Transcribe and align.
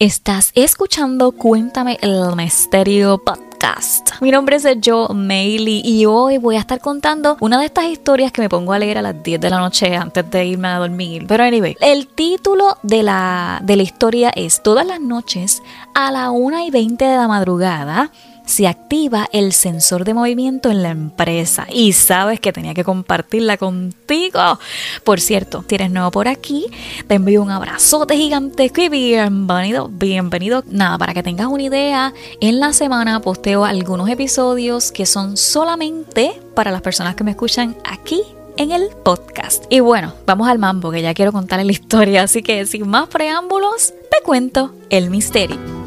Estás 0.00 0.52
escuchando 0.54 1.32
Cuéntame 1.32 1.98
el 2.02 2.36
Misterio 2.36 3.18
Podcast. 3.18 4.10
Mi 4.20 4.30
nombre 4.30 4.54
es 4.54 4.64
Joe 4.84 5.12
Mailey 5.12 5.82
y 5.84 6.06
hoy 6.06 6.38
voy 6.38 6.54
a 6.54 6.60
estar 6.60 6.78
contando 6.78 7.36
una 7.40 7.58
de 7.58 7.66
estas 7.66 7.86
historias 7.86 8.30
que 8.30 8.40
me 8.40 8.48
pongo 8.48 8.72
a 8.72 8.78
leer 8.78 8.98
a 8.98 9.02
las 9.02 9.20
10 9.20 9.40
de 9.40 9.50
la 9.50 9.58
noche 9.58 9.96
antes 9.96 10.30
de 10.30 10.44
irme 10.46 10.68
a 10.68 10.78
dormir. 10.78 11.24
Pero 11.26 11.42
anyway, 11.42 11.76
el 11.80 12.06
título 12.06 12.78
de 12.84 13.02
la, 13.02 13.58
de 13.64 13.74
la 13.74 13.82
historia 13.82 14.30
es 14.36 14.62
Todas 14.62 14.86
las 14.86 15.00
noches 15.00 15.64
a 15.96 16.12
la 16.12 16.30
1 16.30 16.66
y 16.66 16.70
20 16.70 17.04
de 17.04 17.16
la 17.16 17.26
madrugada 17.26 18.12
se 18.48 18.66
activa 18.66 19.28
el 19.32 19.52
sensor 19.52 20.04
de 20.04 20.14
movimiento 20.14 20.70
en 20.70 20.82
la 20.82 20.88
empresa 20.88 21.66
y 21.70 21.92
sabes 21.92 22.40
que 22.40 22.52
tenía 22.52 22.72
que 22.72 22.82
compartirla 22.82 23.58
contigo. 23.58 24.58
Por 25.04 25.20
cierto, 25.20 25.64
si 25.68 25.74
eres 25.74 25.90
nuevo 25.90 26.10
por 26.10 26.28
aquí, 26.28 26.66
te 27.06 27.16
envío 27.16 27.42
un 27.42 27.50
abrazote 27.50 28.16
gigantesco 28.16 28.80
y 28.80 28.88
bienvenido, 28.88 29.88
bienvenido. 29.88 30.64
Nada, 30.66 30.96
para 30.96 31.12
que 31.12 31.22
tengas 31.22 31.48
una 31.48 31.62
idea, 31.62 32.14
en 32.40 32.58
la 32.58 32.72
semana 32.72 33.20
posteo 33.20 33.66
algunos 33.66 34.08
episodios 34.08 34.92
que 34.92 35.04
son 35.04 35.36
solamente 35.36 36.40
para 36.54 36.70
las 36.70 36.80
personas 36.80 37.14
que 37.16 37.24
me 37.24 37.32
escuchan 37.32 37.76
aquí 37.84 38.22
en 38.56 38.72
el 38.72 38.88
podcast. 39.04 39.64
Y 39.68 39.80
bueno, 39.80 40.14
vamos 40.26 40.48
al 40.48 40.58
mambo 40.58 40.90
que 40.90 41.02
ya 41.02 41.12
quiero 41.12 41.32
contarle 41.32 41.66
la 41.66 41.72
historia, 41.72 42.22
así 42.22 42.42
que 42.42 42.64
sin 42.64 42.88
más 42.88 43.08
preámbulos, 43.08 43.92
te 44.10 44.22
cuento 44.24 44.74
el 44.88 45.10
misterio. 45.10 45.77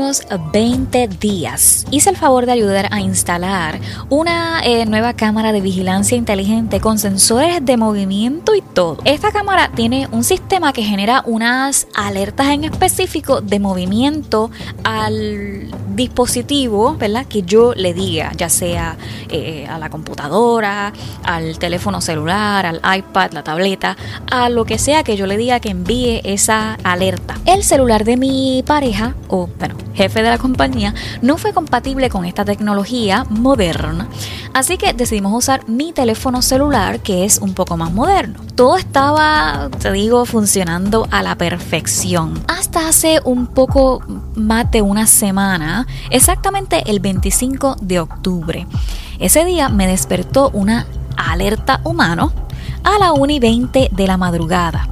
Unos 0.00 0.22
20 0.52 1.08
días 1.08 1.84
hice 1.90 2.08
el 2.08 2.16
favor 2.16 2.46
de 2.46 2.52
ayudar 2.52 2.88
a 2.90 3.00
instalar 3.00 3.78
una 4.08 4.62
eh, 4.64 4.86
nueva 4.86 5.12
cámara 5.12 5.52
de 5.52 5.60
vigilancia 5.60 6.16
inteligente 6.16 6.80
con 6.80 6.98
sensores 6.98 7.62
de 7.62 7.76
movimiento 7.76 8.54
y 8.54 8.62
todo. 8.62 8.96
Esta 9.04 9.30
cámara 9.30 9.70
tiene 9.74 10.08
un 10.10 10.24
sistema 10.24 10.72
que 10.72 10.84
genera 10.84 11.22
unas 11.26 11.86
alertas 11.94 12.48
en 12.48 12.64
específico 12.64 13.42
de 13.42 13.58
movimiento 13.58 14.50
al 14.84 15.68
dispositivo, 15.94 16.96
¿verdad? 16.96 17.26
Que 17.26 17.42
yo 17.42 17.72
le 17.74 17.94
diga, 17.94 18.32
ya 18.36 18.48
sea 18.48 18.96
eh, 19.28 19.66
a 19.68 19.78
la 19.78 19.90
computadora, 19.90 20.92
al 21.24 21.58
teléfono 21.58 22.00
celular, 22.00 22.66
al 22.66 22.80
iPad, 22.98 23.32
la 23.32 23.42
tableta, 23.42 23.96
a 24.30 24.48
lo 24.48 24.64
que 24.64 24.78
sea 24.78 25.02
que 25.02 25.16
yo 25.16 25.26
le 25.26 25.36
diga 25.36 25.60
que 25.60 25.70
envíe 25.70 26.20
esa 26.24 26.74
alerta. 26.82 27.36
El 27.44 27.64
celular 27.64 28.04
de 28.04 28.16
mi 28.16 28.62
pareja, 28.66 29.14
o 29.28 29.48
bueno, 29.58 29.74
jefe 29.94 30.22
de 30.22 30.30
la 30.30 30.38
compañía, 30.38 30.94
no 31.22 31.36
fue 31.36 31.52
compatible 31.52 32.08
con 32.08 32.24
esta 32.24 32.44
tecnología 32.44 33.24
moderna, 33.28 34.08
así 34.54 34.78
que 34.78 34.92
decidimos 34.92 35.32
usar 35.32 35.68
mi 35.68 35.92
teléfono 35.92 36.42
celular, 36.42 37.00
que 37.00 37.24
es 37.24 37.38
un 37.38 37.54
poco 37.54 37.76
más 37.76 37.92
moderno. 37.92 38.40
Todo 38.54 38.76
estaba, 38.76 39.70
te 39.78 39.90
digo, 39.92 40.24
funcionando 40.26 41.08
a 41.10 41.22
la 41.22 41.36
perfección. 41.36 42.42
Hasta 42.46 42.88
hace 42.88 43.20
un 43.24 43.46
poco 43.46 44.02
más 44.34 44.70
de 44.70 44.82
una 44.82 45.06
semana, 45.06 45.86
exactamente 46.10 46.82
el 46.90 47.00
25 47.00 47.76
de 47.80 48.00
octubre. 48.00 48.66
Ese 49.18 49.44
día 49.44 49.68
me 49.68 49.86
despertó 49.86 50.50
una 50.52 50.86
alerta 51.16 51.80
humano 51.84 52.32
a 52.84 52.98
la 52.98 53.12
1 53.12 53.32
y 53.32 53.38
20 53.38 53.88
de 53.92 54.06
la 54.06 54.16
madrugada 54.16 54.88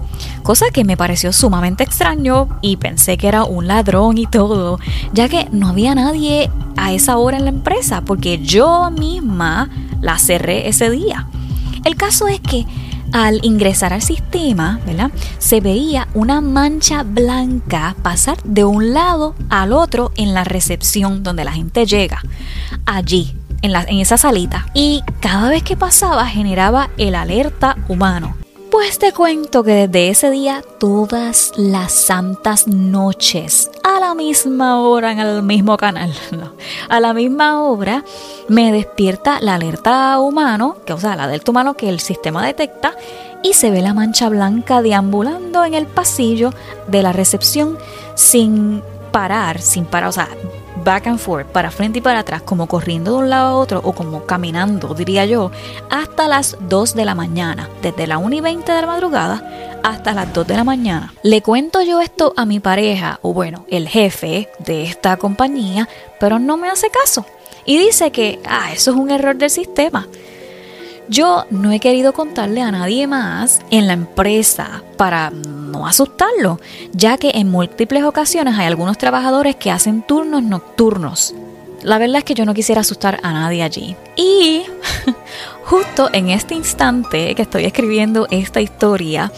cosa 0.48 0.70
que 0.72 0.82
me 0.82 0.96
pareció 0.96 1.30
sumamente 1.34 1.84
extraño 1.84 2.48
y 2.62 2.78
pensé 2.78 3.18
que 3.18 3.28
era 3.28 3.44
un 3.44 3.66
ladrón 3.66 4.16
y 4.16 4.24
todo, 4.24 4.78
ya 5.12 5.28
que 5.28 5.46
no 5.52 5.68
había 5.68 5.94
nadie 5.94 6.50
a 6.78 6.92
esa 6.94 7.18
hora 7.18 7.36
en 7.36 7.44
la 7.44 7.50
empresa 7.50 8.00
porque 8.00 8.38
yo 8.38 8.90
misma 8.90 9.68
la 10.00 10.18
cerré 10.18 10.66
ese 10.66 10.88
día. 10.88 11.28
El 11.84 11.96
caso 11.96 12.28
es 12.28 12.40
que 12.40 12.64
al 13.12 13.45
ingresar 13.45 13.92
al 13.92 14.03
sistema, 14.03 14.81
¿verdad? 14.87 15.11
Se 15.39 15.61
veía 15.61 16.09
una 16.14 16.41
mancha 16.41 17.03
blanca 17.03 17.97
pasar 18.03 18.42
de 18.45 18.64
un 18.64 18.92
lado 18.92 19.35
al 19.48 19.73
otro 19.73 20.13
en 20.17 20.35
la 20.35 20.45
recepción 20.45 21.23
donde 21.23 21.45
la 21.45 21.52
gente 21.52 21.86
llega. 21.86 22.23
Allí, 22.86 23.35
en, 23.63 23.73
la, 23.73 23.83
en 23.83 23.98
esa 23.98 24.17
salita. 24.17 24.67
Y 24.74 25.02
cada 25.20 25.48
vez 25.48 25.63
que 25.63 25.77
pasaba 25.77 26.27
generaba 26.27 26.91
el 26.97 27.14
alerta 27.14 27.77
humano. 27.89 28.36
Pues 28.70 28.98
te 28.98 29.13
cuento 29.13 29.64
que 29.64 29.89
desde 29.89 30.11
ese 30.11 30.30
día, 30.30 30.63
todas 30.79 31.52
las 31.57 31.91
santas 31.91 32.68
noches, 32.68 33.70
misma 34.18 34.80
hora 34.80 35.12
en 35.12 35.20
el 35.20 35.42
mismo 35.42 35.77
canal, 35.77 36.12
a 36.89 37.01
la 37.01 37.14
misma 37.14 37.62
hora, 37.62 38.05
me 38.48 38.73
despierta 38.73 39.39
la 39.40 39.55
alerta 39.55 40.18
humano, 40.18 40.77
que 40.84 40.92
o 40.92 40.98
sea, 40.98 41.14
la 41.17 41.24
alerta 41.24 41.52
humano 41.52 41.74
que 41.74 41.89
el 41.89 42.01
sistema 42.01 42.45
detecta, 42.45 42.95
y 43.42 43.55
se 43.55 43.70
ve 43.70 43.80
la 43.80 43.95
mancha 43.95 44.29
blanca 44.29 44.83
deambulando 44.83 45.64
en 45.64 45.74
el 45.74 45.86
pasillo 45.86 46.52
de 46.89 47.02
la 47.05 47.12
recepción 47.12 47.79
sin 48.17 48.83
parar, 49.12 49.61
sin 49.61 49.84
parar, 49.84 50.08
o 50.08 50.12
sea, 50.12 50.29
back 50.85 51.06
and 51.06 51.18
forth, 51.18 51.46
para 51.46 51.70
frente 51.70 52.00
y 52.00 52.02
para 52.02 52.20
atrás, 52.20 52.42
como 52.42 52.67
corriendo 52.67 53.12
de 53.12 53.18
un 53.18 53.30
lado 53.30 53.48
a 53.48 53.55
otro 53.56 53.80
o 53.85 53.92
como 53.92 54.27
caminando, 54.27 54.95
diría 54.95 55.24
yo, 55.27 55.52
hasta 55.90 56.27
las 56.27 56.56
2 56.61 56.95
de 56.95 57.05
la 57.05 57.14
mañana, 57.14 57.68
desde 57.83 58.06
la 58.06 58.18
1 58.18 58.35
y 58.35 58.40
20 58.40 58.73
de 58.73 58.80
la 58.80 58.86
madrugada 58.86 59.67
hasta 59.83 60.14
las 60.14 60.33
2 60.33 60.46
de 60.46 60.56
la 60.56 60.64
mañana. 60.64 61.12
Le 61.22 61.42
cuento 61.42 61.83
yo 61.83 62.00
esto 62.00 62.33
a 62.36 62.44
mi 62.44 62.61
pareja, 62.61 63.18
o 63.22 63.33
bueno, 63.33 63.64
el 63.68 63.89
jefe 63.89 64.48
de 64.58 64.84
esta 64.84 65.16
compañía, 65.16 65.89
pero 66.20 66.39
no 66.39 66.56
me 66.56 66.68
hace 66.68 66.90
caso. 66.90 67.27
Y 67.64 67.78
dice 67.78 68.11
que, 68.11 68.40
ah, 68.46 68.72
eso 68.72 68.92
es 68.92 68.96
un 68.96 69.11
error 69.11 69.36
del 69.36 69.50
sistema. 69.50 70.06
Yo 71.08 71.46
no 71.50 71.72
he 71.72 71.80
querido 71.80 72.12
contarle 72.12 72.61
a 72.61 72.70
nadie 72.70 73.06
más 73.06 73.61
en 73.70 73.86
la 73.86 73.94
empresa 73.94 74.83
para 74.96 75.30
no 75.30 75.86
asustarlo, 75.86 76.61
ya 76.92 77.17
que 77.17 77.30
en 77.34 77.50
múltiples 77.50 78.05
ocasiones 78.05 78.58
hay 78.58 78.67
algunos 78.67 78.98
trabajadores 78.98 79.56
que 79.56 79.70
hacen 79.70 80.02
turnos 80.02 80.42
nocturnos. 80.42 81.34
La 81.83 81.98
verdad 81.98 82.18
es 82.18 82.24
que 82.24 82.34
yo 82.34 82.44
no 82.44 82.55
quisiera 82.55 82.80
asustar 82.83 83.20
a 83.22 83.33
nadie 83.33 83.62
allí. 83.62 83.96
Y 84.17 84.64
justo 85.64 86.11
en 86.12 86.28
este 86.30 86.55
instante 86.55 87.34
que 87.34 87.42
estoy 87.42 87.64
escribiendo 87.64 88.27
esta 88.30 88.61
historia, 88.61 89.33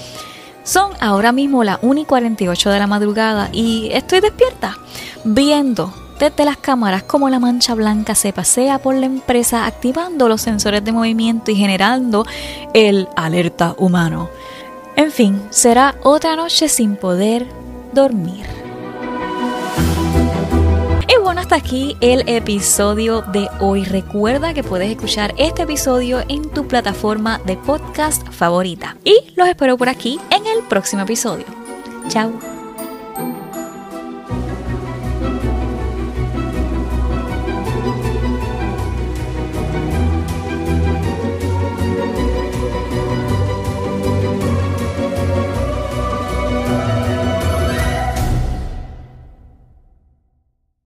son 0.63 0.93
ahora 1.01 1.33
mismo 1.33 1.65
las 1.65 1.79
1 1.83 2.01
y 2.01 2.05
48 2.05 2.71
de 2.71 2.79
la 2.79 2.87
madrugada 2.87 3.49
y 3.53 3.89
estoy 3.93 4.21
despierta 4.21 4.77
viendo 5.25 5.93
desde 6.21 6.45
las 6.45 6.59
cámaras 6.59 7.03
como 7.03 7.31
la 7.31 7.39
mancha 7.39 7.75
blanca 7.75 8.15
se 8.15 8.33
pasea 8.33 8.79
por 8.79 8.95
la 8.95 9.07
empresa 9.07 9.65
activando 9.65 10.29
los 10.29 10.43
sensores 10.43 10.85
de 10.85 10.93
movimiento 10.93 11.51
y 11.51 11.57
generando 11.57 12.27
el 12.75 13.09
alerta 13.17 13.75
humano. 13.79 14.29
En 14.97 15.11
fin, 15.11 15.41
será 15.49 15.95
otra 16.03 16.37
noche 16.37 16.69
sin 16.69 16.97
poder 16.97 17.47
dormir. 17.95 18.60
Hasta 21.41 21.57
aquí 21.57 21.97
el 22.03 22.29
episodio 22.29 23.23
de 23.23 23.49
hoy. 23.61 23.85
Recuerda 23.85 24.53
que 24.53 24.63
puedes 24.63 24.91
escuchar 24.91 25.35
este 25.39 25.63
episodio 25.63 26.23
en 26.29 26.51
tu 26.51 26.69
plataforma 26.69 27.41
de 27.47 27.57
podcast 27.57 28.29
favorita. 28.29 28.99
Y 29.05 29.33
los 29.37 29.49
espero 29.49 29.79
por 29.79 29.89
aquí 29.89 30.21
en 30.31 30.47
el 30.47 30.63
próximo 30.69 31.03
episodio. 31.03 31.47
Chao. 32.09 32.60